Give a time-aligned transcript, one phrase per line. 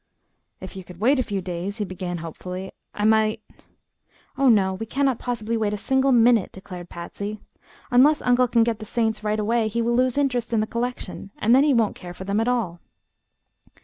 [0.63, 3.43] "Ef ye could wait a few days," he began, hopefully, "I might"
[4.35, 7.39] "Oh, no; we can't possibly wait a single minute," declared Patsy.
[7.91, 11.29] "Unless Uncle can get the Saints right away he will lose interest in the collection,
[11.37, 12.79] and then he won't care for them at all."